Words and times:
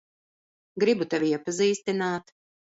Gribu 0.85 1.09
tevi 1.13 1.31
iepazīstināt. 1.35 2.37